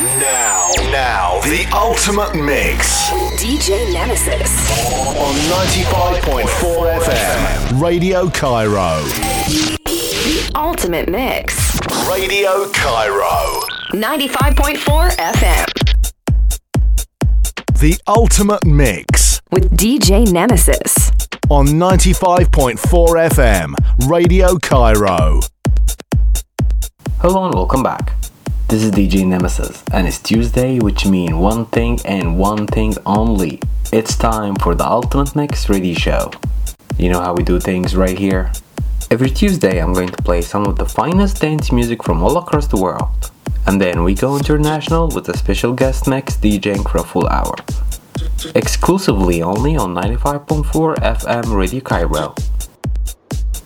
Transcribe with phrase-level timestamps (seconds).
[0.00, 3.10] Now, now, the ultimate mix.
[3.36, 4.70] DJ Nemesis.
[5.18, 5.34] On
[5.68, 7.80] 95.4 FM.
[7.82, 9.02] Radio Cairo.
[9.84, 11.78] The ultimate mix.
[12.08, 13.60] Radio Cairo.
[13.92, 15.66] 95.4 FM.
[17.78, 19.42] The ultimate mix.
[19.52, 21.10] With DJ Nemesis.
[21.50, 22.78] On 95.4
[23.30, 23.74] FM.
[24.08, 25.40] Radio Cairo.
[27.18, 28.14] Hello and welcome back.
[28.70, 33.60] This is DJ Nemesis, and it's Tuesday, which means one thing and one thing only.
[33.92, 36.30] It's time for the Ultimate Mix Radio Show.
[36.96, 38.52] You know how we do things right here?
[39.10, 42.68] Every Tuesday, I'm going to play some of the finest dance music from all across
[42.68, 43.32] the world.
[43.66, 47.56] And then we go international with a special guest mix DJing for a full hour.
[48.54, 52.36] Exclusively only on 95.4 FM Radio Cairo.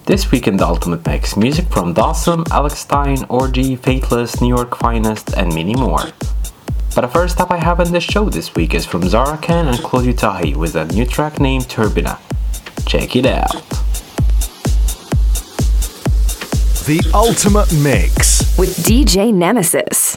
[0.06, 4.76] This week in the Ultimate Mix, music from Dawson, Alex Stein, Argy, Faithless, New York
[4.76, 6.00] Finest, and many more.
[6.94, 9.66] But the first up I have in this show this week is from Zara Khan
[9.66, 12.18] and Claudio Tahi with a new track named Turbina.
[12.86, 13.54] Check it out.
[16.84, 18.58] The Ultimate Mix.
[18.58, 20.16] With DJ Nemesis.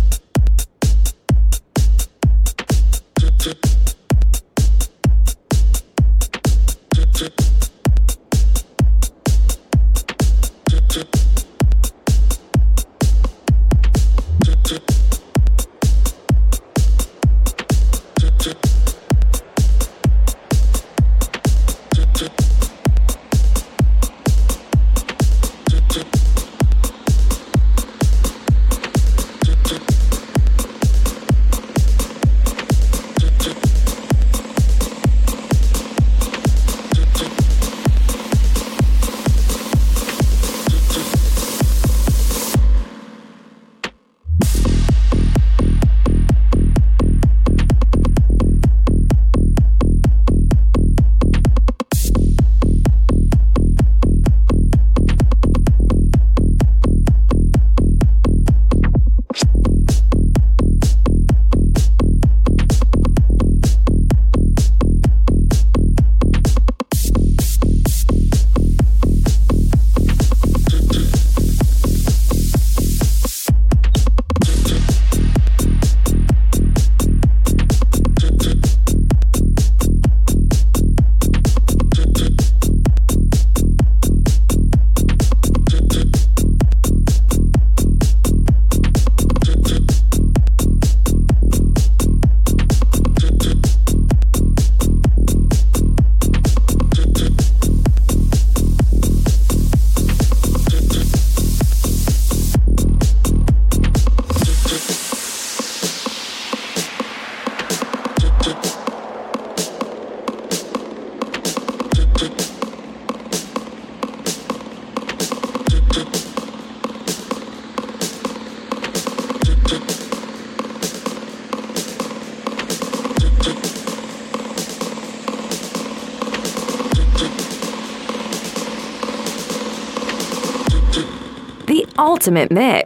[132.21, 132.80] Ultimate mix.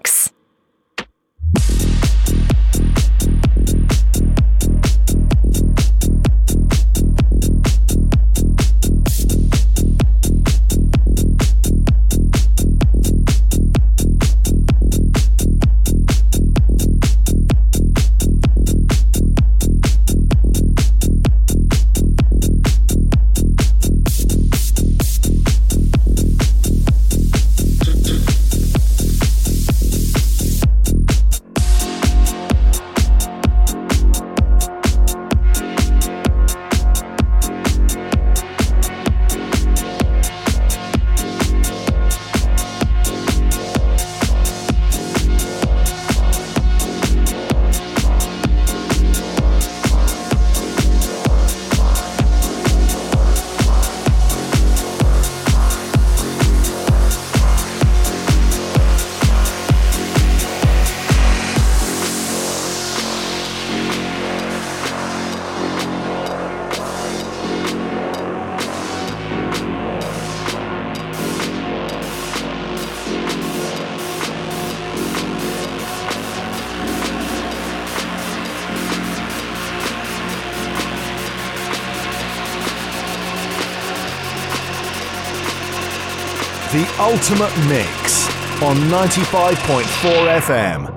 [87.06, 88.28] Ultimate Mix
[88.64, 90.95] on 95.4 FM.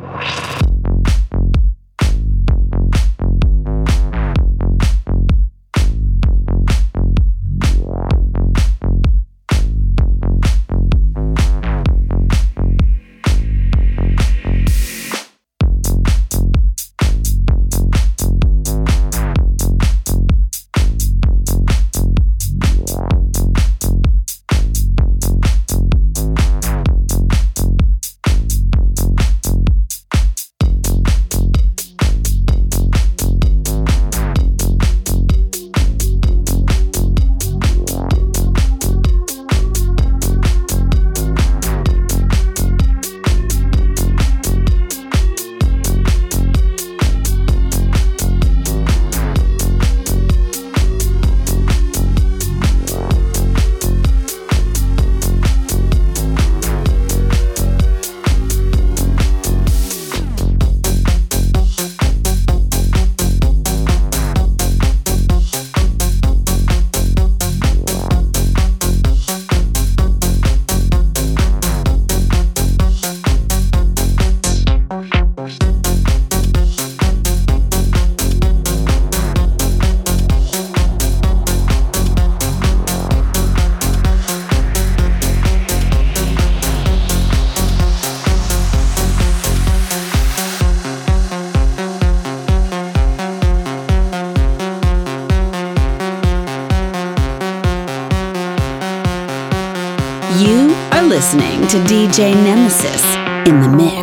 [102.09, 103.05] DJ Nemesis
[103.47, 103.98] in the mix.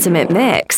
[0.00, 0.69] Ultimate mix.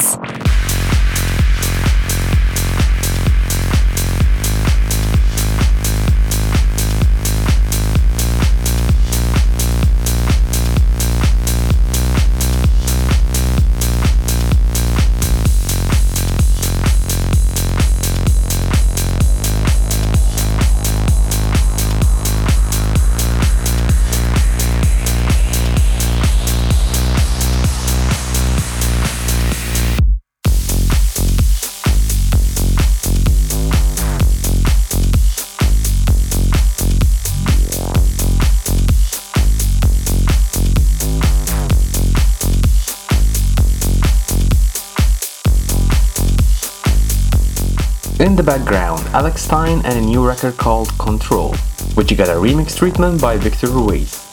[49.23, 51.55] Alex Stein and a new record called Control,
[51.95, 54.29] which you got a remix treatment by Victor Ruiz.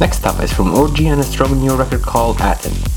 [0.00, 2.93] Next up is from Argy and a strong new record called Aten.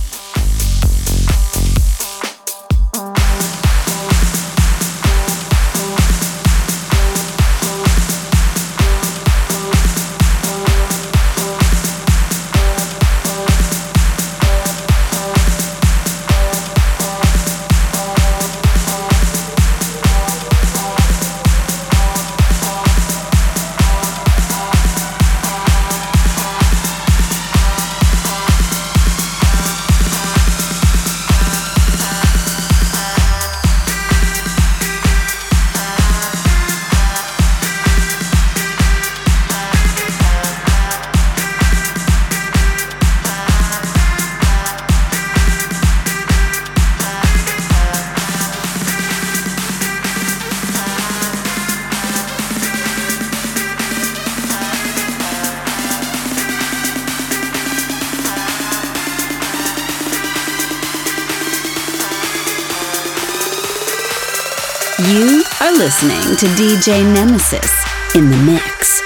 [65.06, 67.72] You are listening to DJ Nemesis
[68.16, 68.97] in the mix.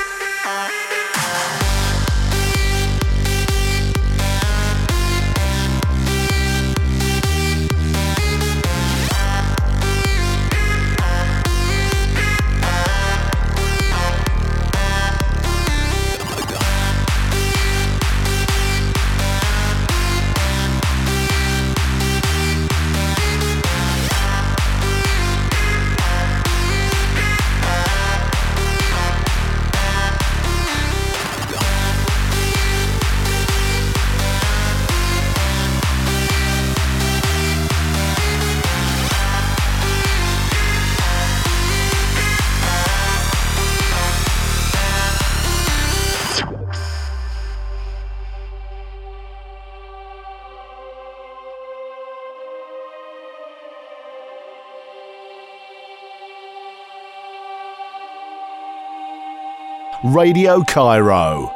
[60.11, 61.49] Radio Cairo.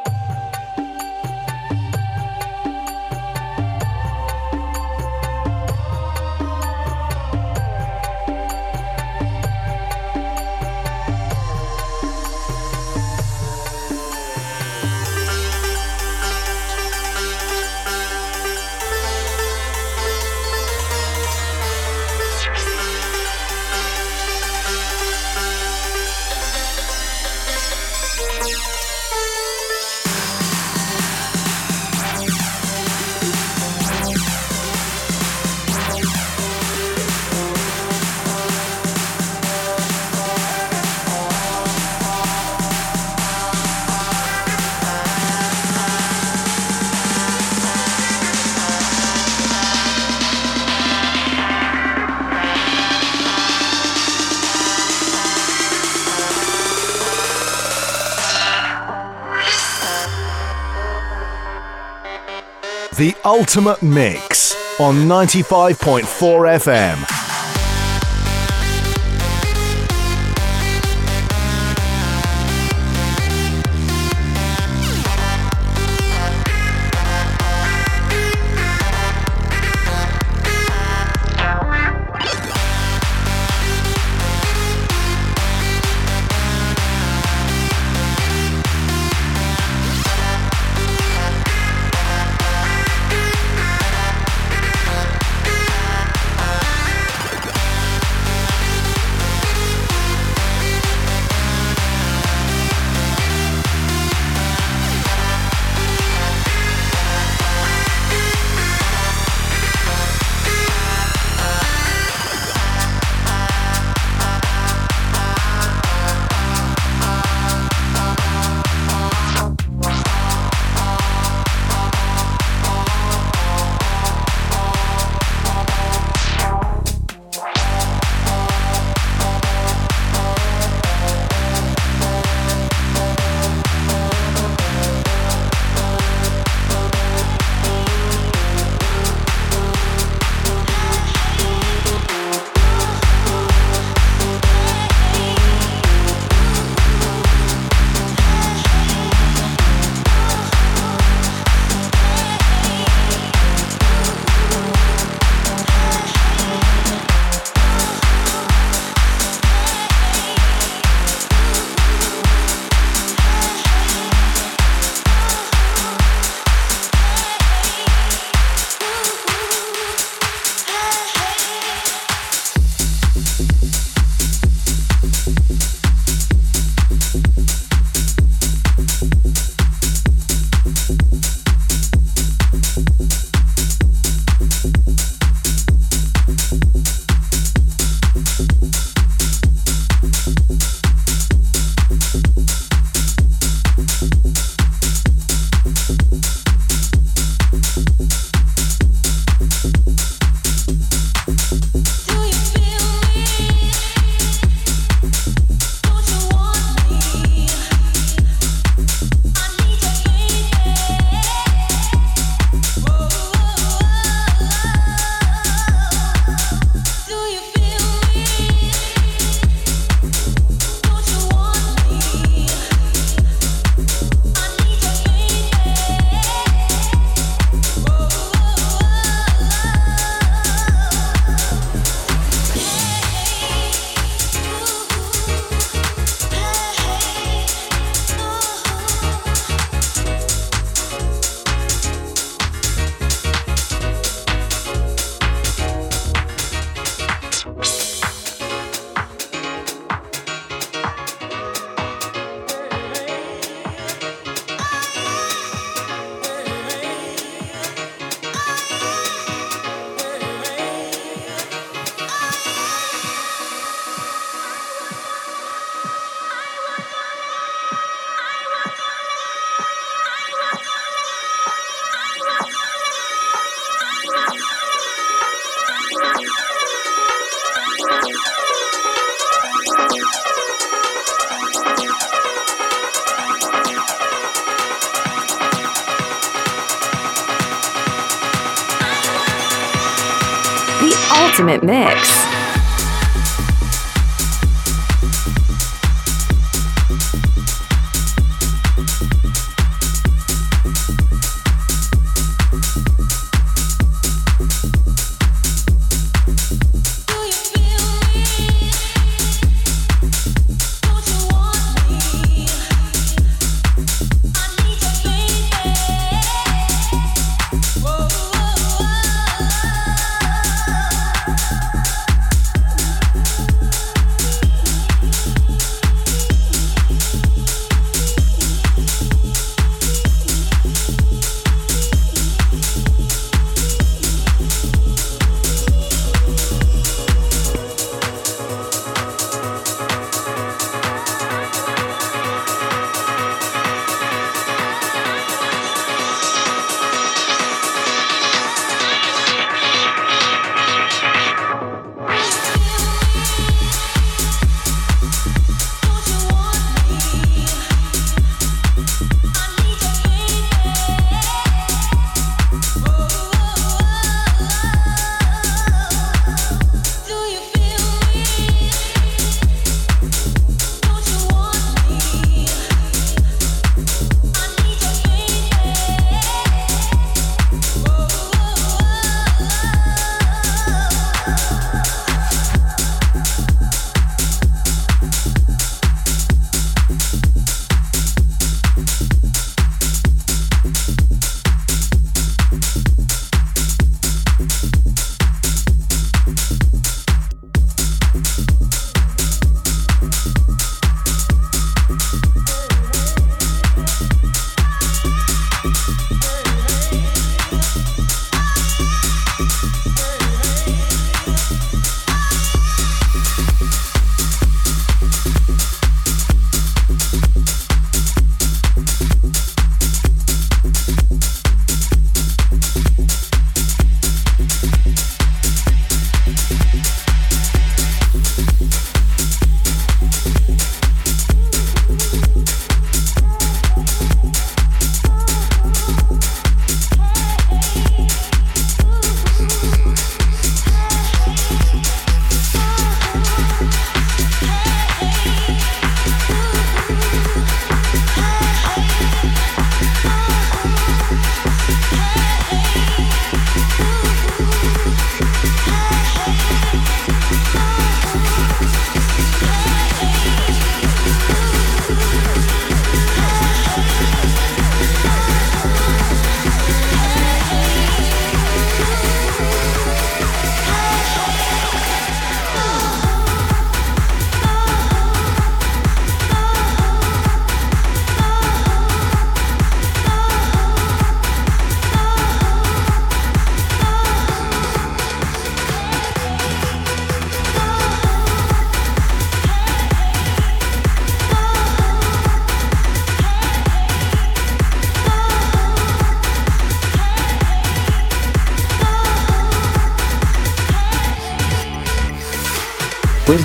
[63.25, 67.25] Ultimate Mix on 95.4 FM.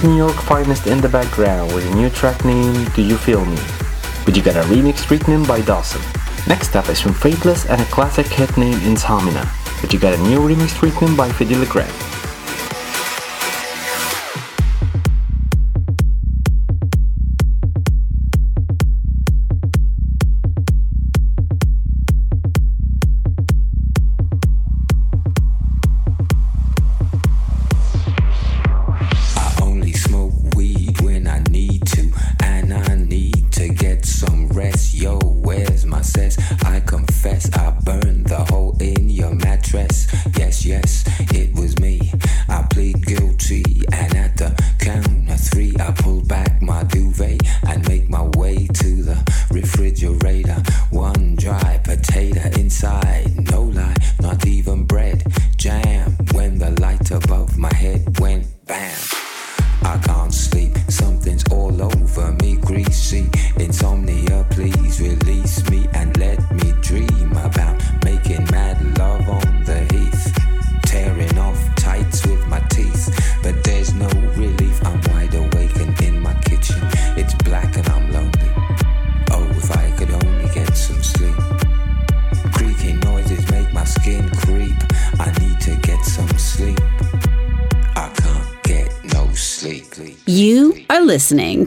[0.02, 3.58] New York finest in the background with a new track named Do You Feel Me?
[4.24, 6.00] But you got a remix treatment by Dawson.
[6.48, 9.46] Next up is from Faithless and a classic hit named Insomnia,
[9.82, 11.66] but you got a new remix treatment by Fidel.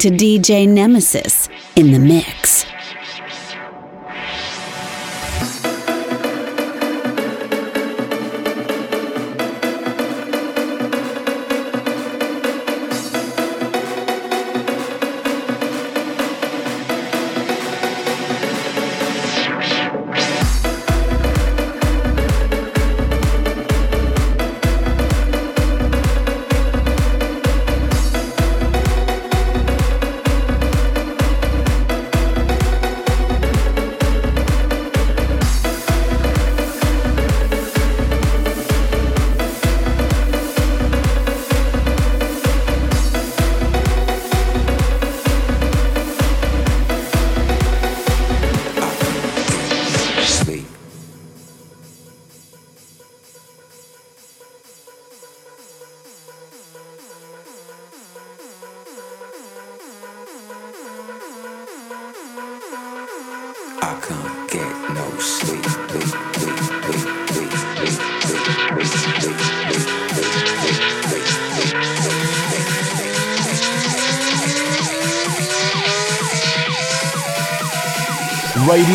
[0.03, 1.32] To DJ Nemesis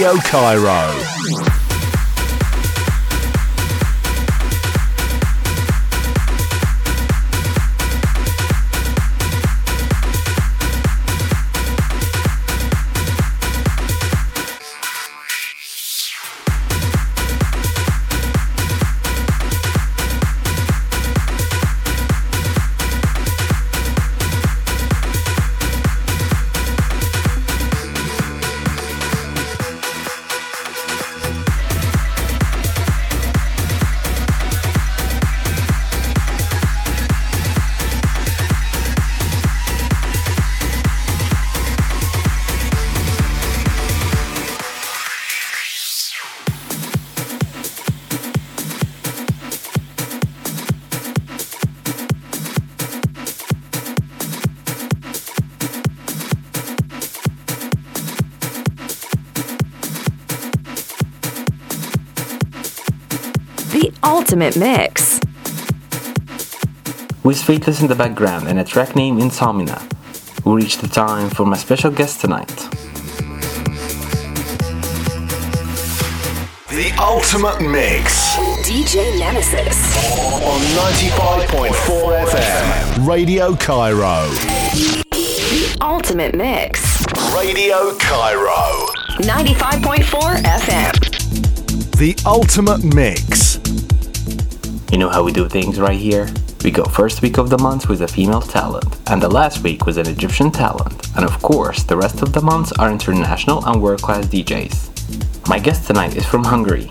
[0.09, 0.98] Radio Cairo.
[64.29, 65.21] Ultimate mix.
[67.25, 69.81] With Faithless in the background and a track named Insomnia,
[70.45, 72.55] we reach the time for my special guest tonight.
[76.69, 78.37] The ultimate mix.
[78.69, 79.97] DJ Nemesis.
[80.45, 80.61] On
[80.93, 83.09] 95.4 FM.
[83.09, 84.29] Radio Cairo.
[85.11, 87.03] The ultimate mix.
[87.35, 88.89] Radio Cairo.
[89.23, 90.93] 95.4 FM.
[91.97, 93.48] The ultimate mix.
[94.91, 96.27] You know how we do things right here?
[96.65, 99.85] We go first week of the month with a female talent, and the last week
[99.85, 103.83] with an Egyptian talent, and of course, the rest of the months are international and
[103.83, 105.47] world class DJs.
[105.47, 106.87] My guest tonight is from Hungary,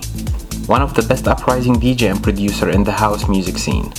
[0.68, 3.90] one of the best uprising DJ and producer in the house music scene.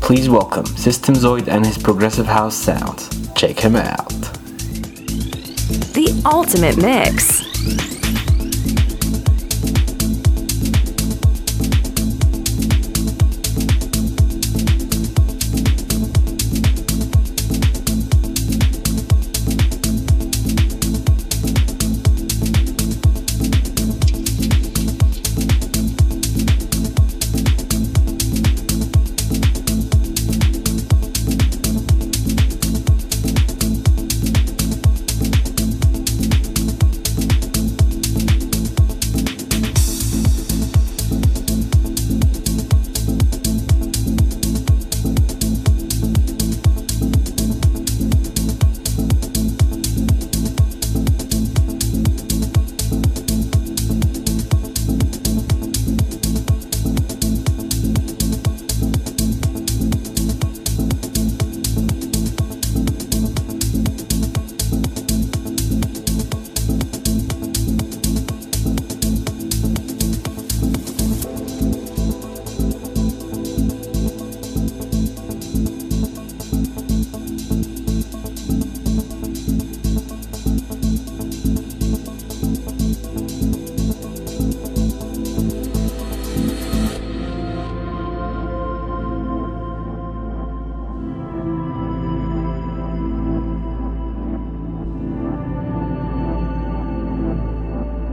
[0.00, 3.32] Please welcome Systemzoid and his progressive house sounds.
[3.34, 4.08] Check him out.
[5.92, 7.99] The ultimate mix.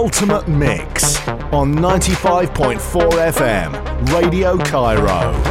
[0.00, 1.18] Ultimate Mix
[1.52, 5.49] on 95.4 FM, Radio Cairo.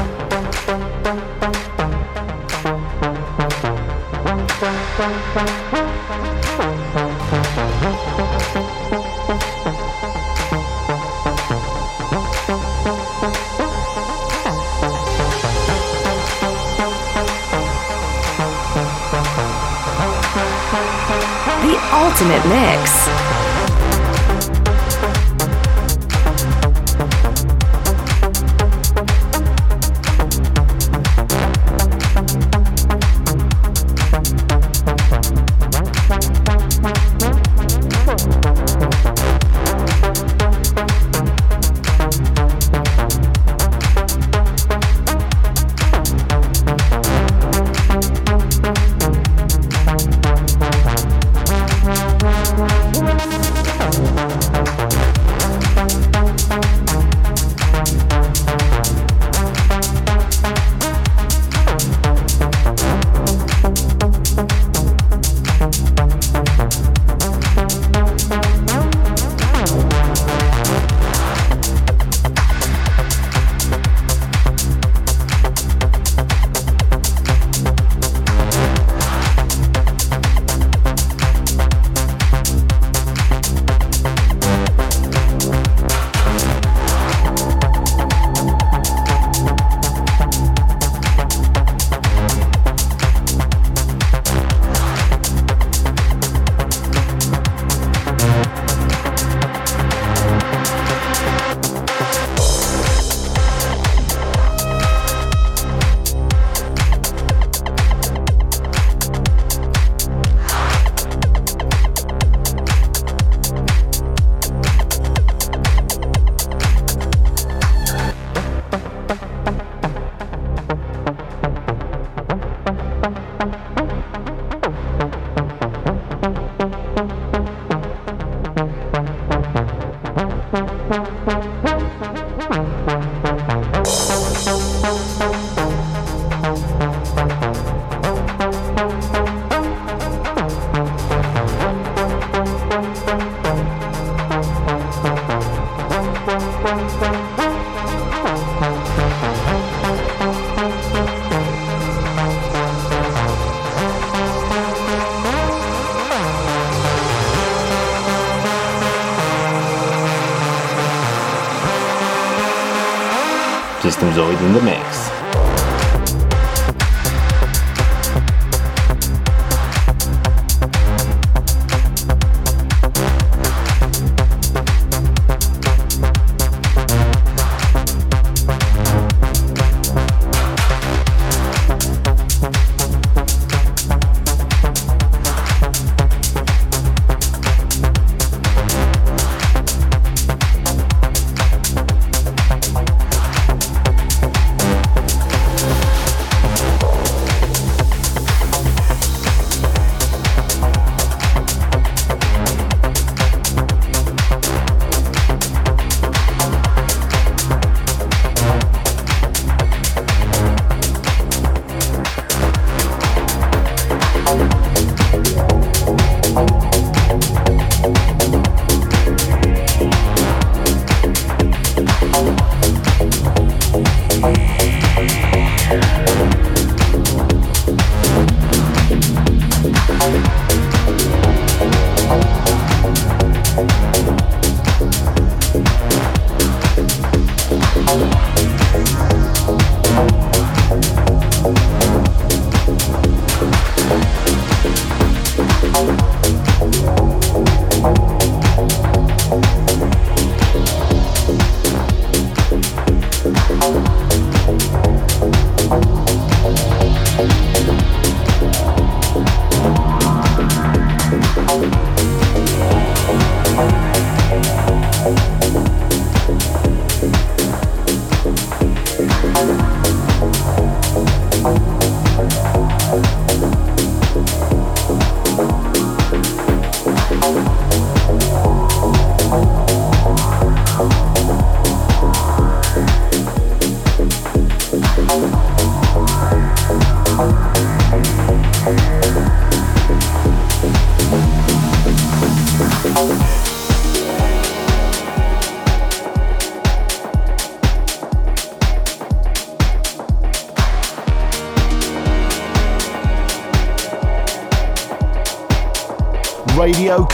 [163.99, 165.08] System Zoid in the mix.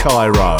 [0.08, 0.55] Cairo.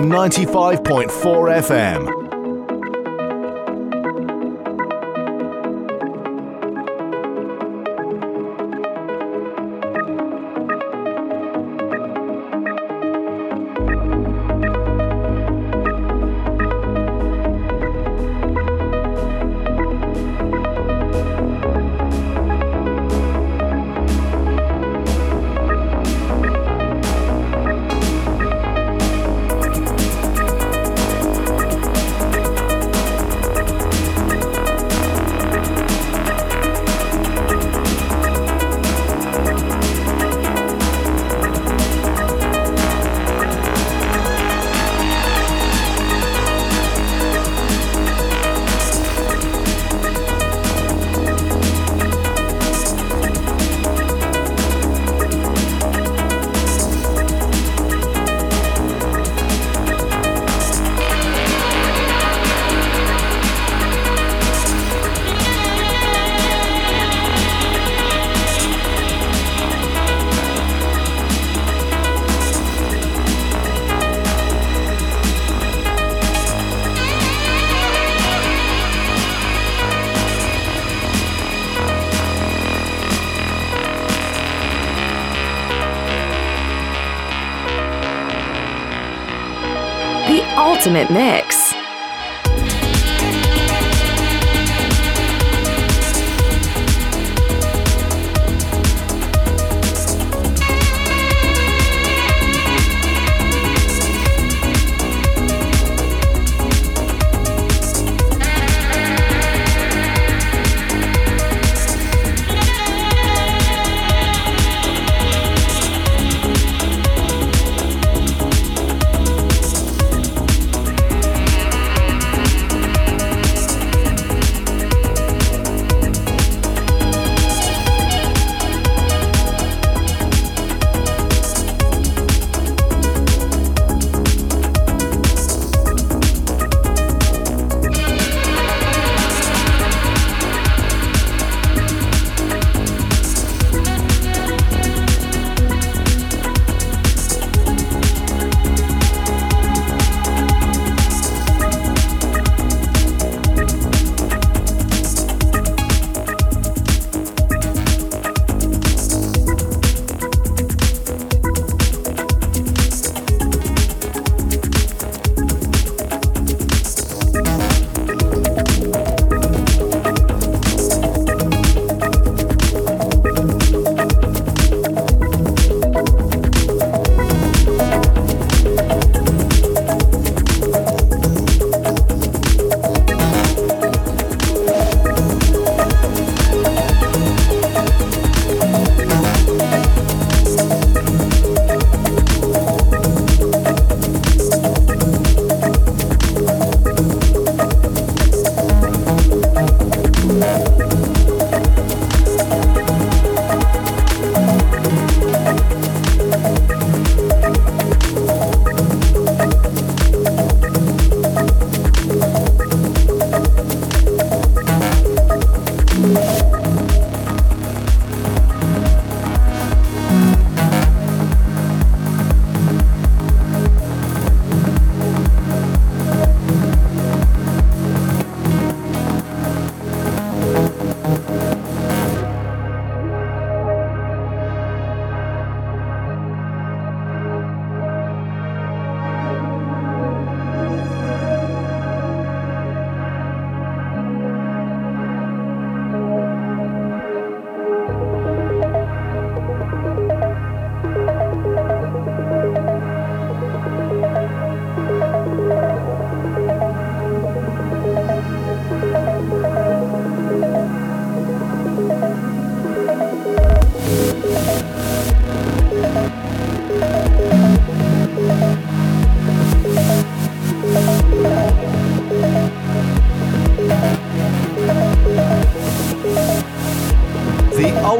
[0.00, 1.08] On 95.4
[1.62, 2.17] FM.
[90.88, 91.57] Ultimate mix.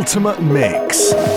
[0.09, 1.28] Ultimate mix.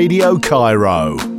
[0.00, 1.29] Radio Cairo.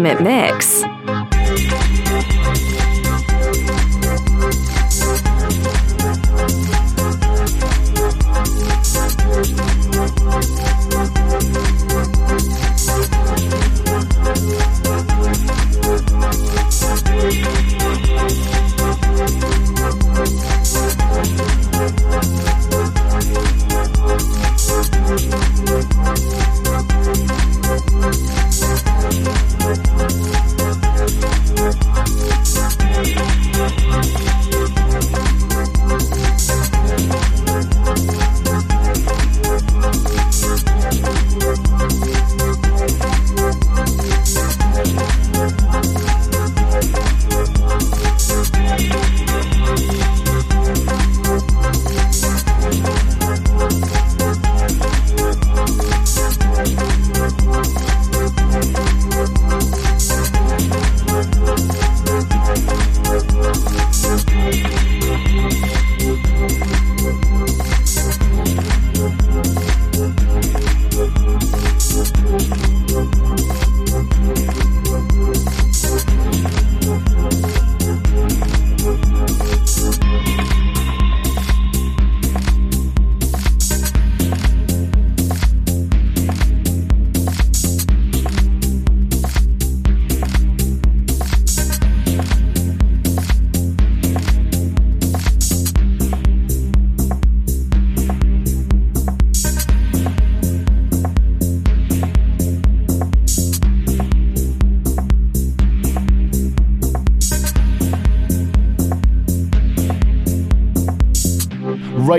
[0.00, 0.79] Ultimate mix.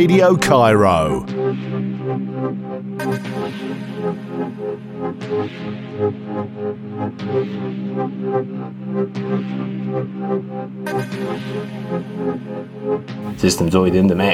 [0.01, 1.23] Radio Cairo.
[13.37, 14.30] Systemzoid in the mix.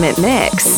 [0.00, 0.69] Ultimate mix.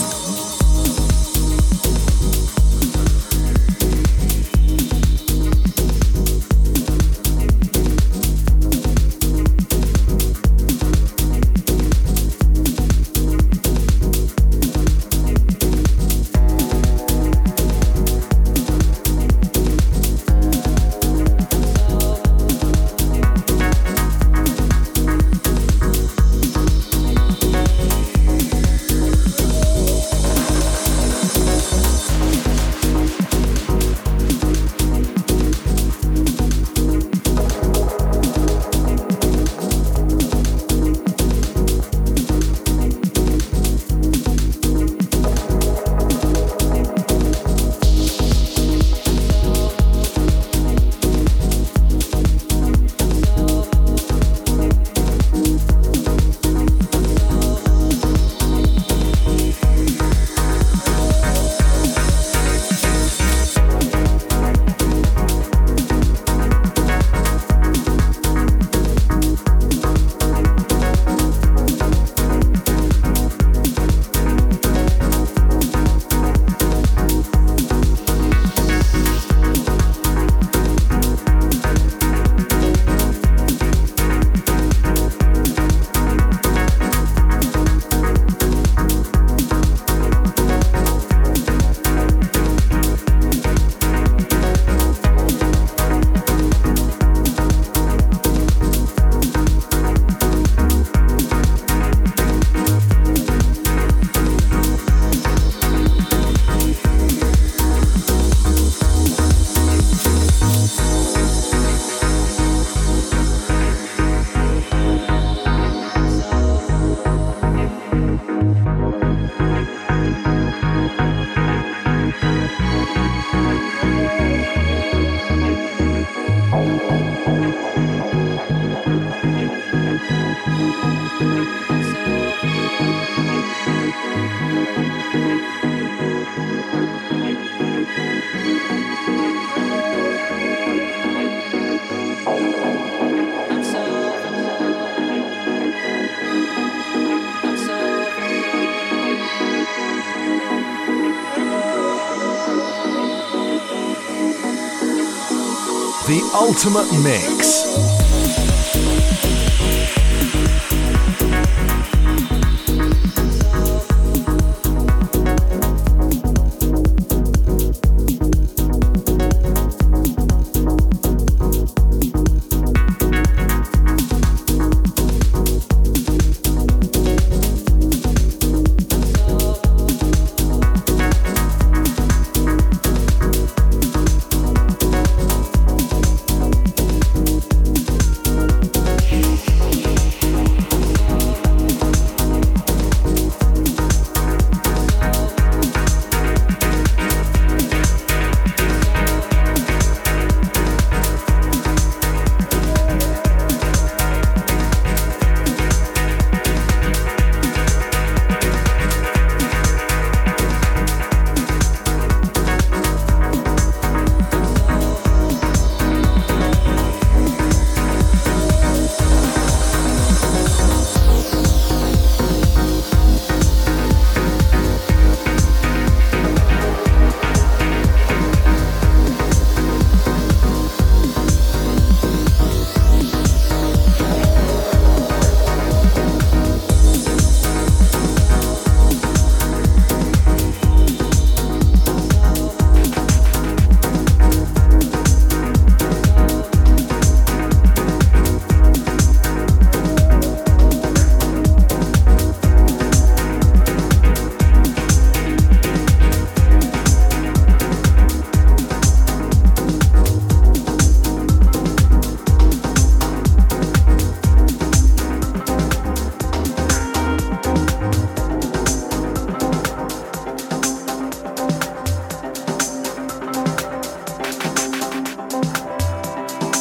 [156.52, 157.61] Ultimate Mix.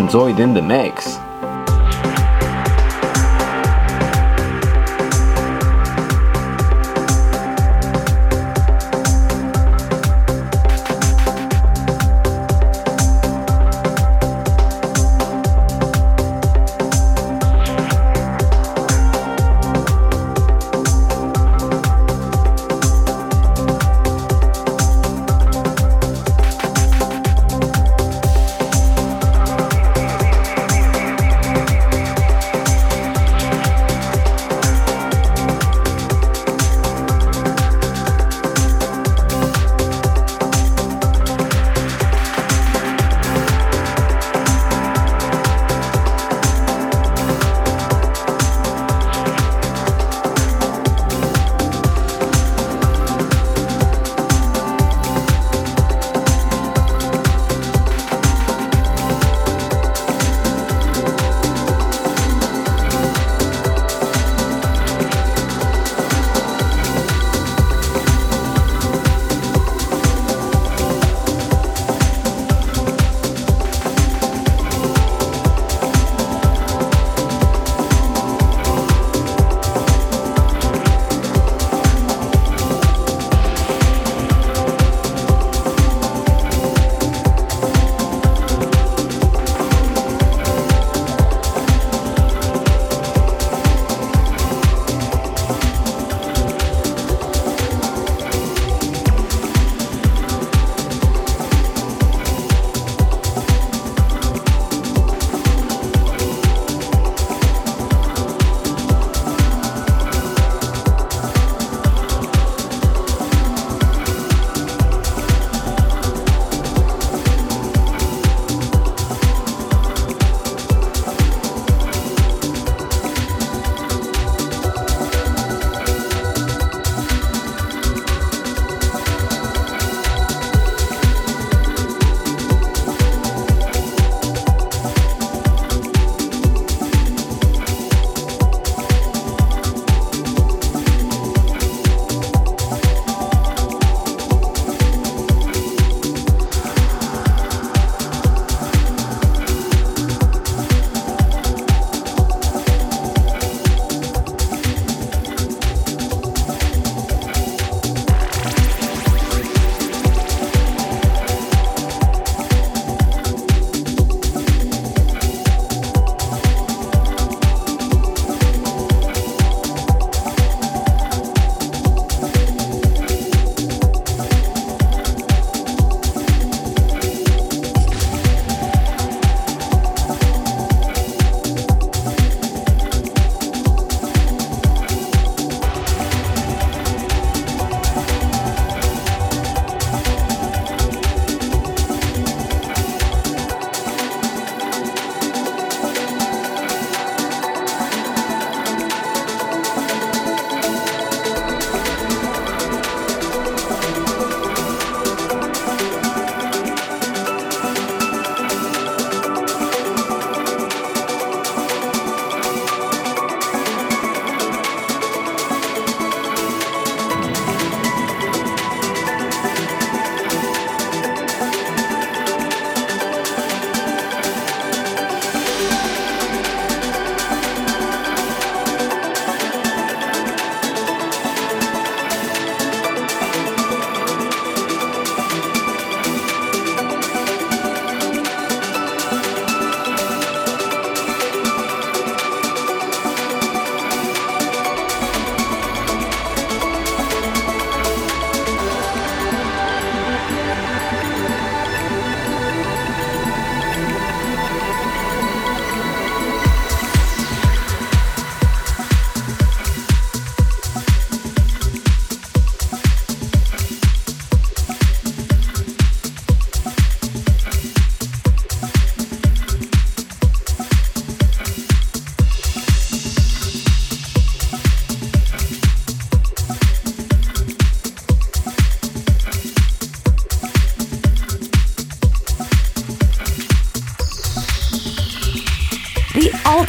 [0.00, 1.19] System Zoid in the mix.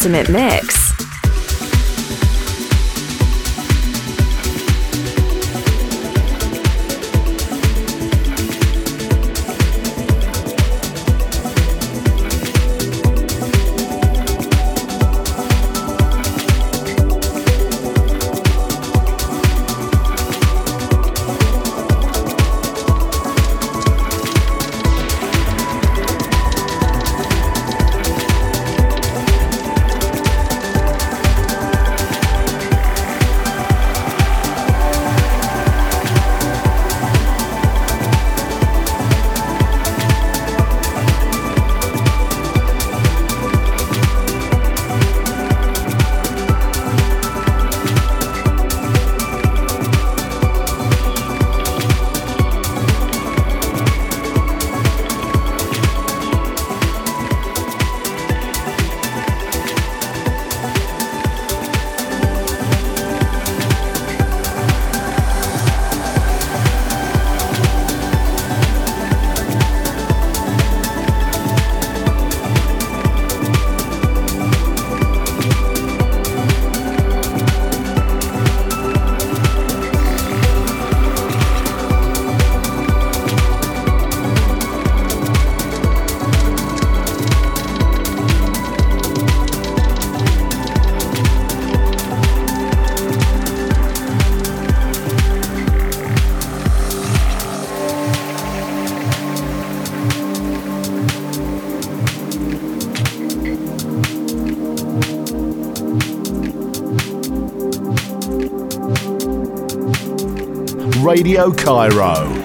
[0.01, 0.60] Ultimate mix.
[111.21, 112.40] Radio Cairo.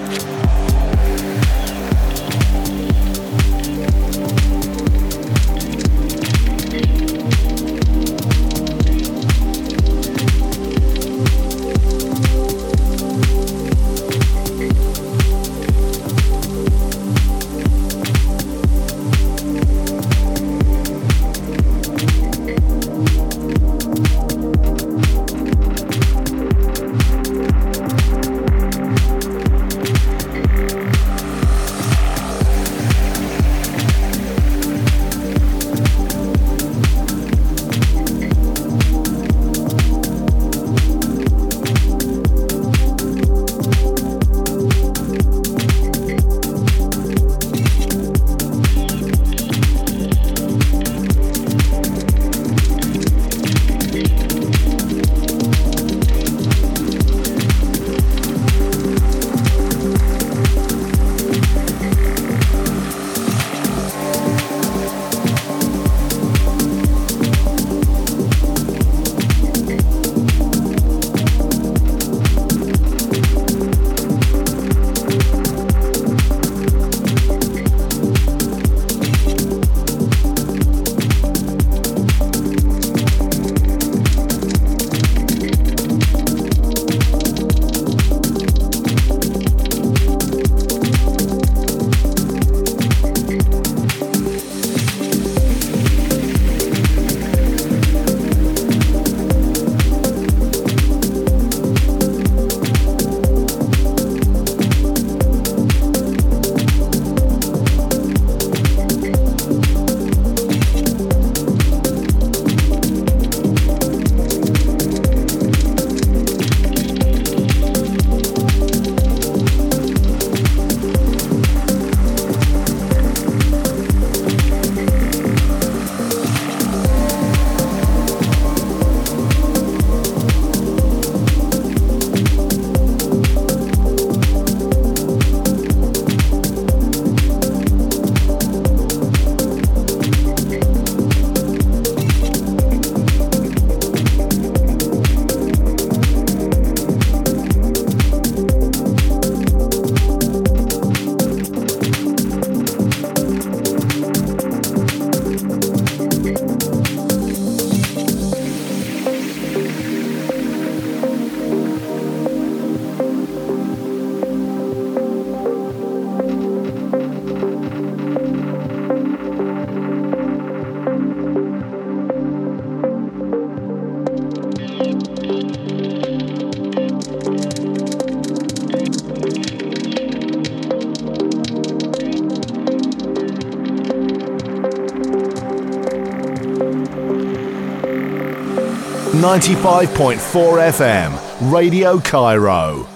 [189.26, 192.86] 95.4 FM, Radio Cairo.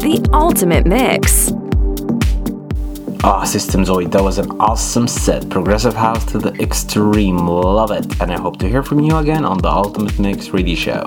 [0.00, 1.21] The ultimate mix.
[3.24, 5.48] Ah, System Zoid, that was an awesome set.
[5.48, 7.46] Progressive house to the extreme.
[7.46, 8.20] Love it.
[8.20, 11.04] And I hope to hear from you again on the Ultimate Mix 3D Show.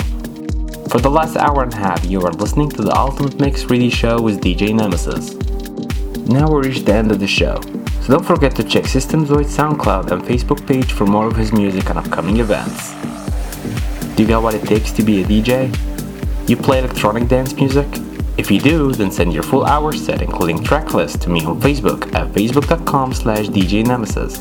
[0.87, 3.91] For the last hour and a half, you are listening to the Ultimate Mix 3D
[3.91, 5.33] Show with DJ Nemesis.
[6.29, 7.59] Now we reach the end of the show.
[7.99, 11.51] So don't forget to check System Zoid's SoundCloud and Facebook page for more of his
[11.51, 12.93] music and upcoming events.
[14.15, 15.69] Do you got what it takes to be a DJ?
[16.47, 18.04] You play electronic dance music?
[18.45, 21.59] If you do, then send your full hour set including track list to me on
[21.59, 24.37] Facebook at facebook.com slash DJ Nemesis.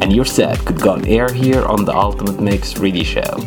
[0.00, 3.40] And your set could go on air here on the Ultimate Mix Radio Show.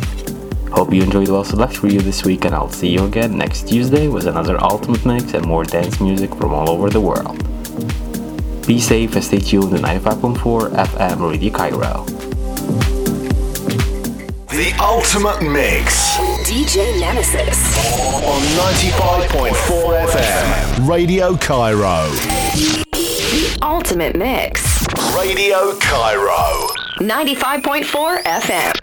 [0.74, 4.10] Hope you enjoyed well select you this week and I'll see you again next Tuesday
[4.10, 7.38] with another Ultimate Mix and more dance music from all over the world.
[8.68, 12.04] Be safe and stay tuned to 95.4 FM Radio Cairo.
[14.50, 17.60] The Ultimate Mix DJ Nemesis.
[18.24, 22.10] on 95.4 FM, Radio Cairo.
[22.92, 24.88] The ultimate mix.
[25.14, 26.70] Radio Cairo.
[27.02, 28.75] 95.4 FM.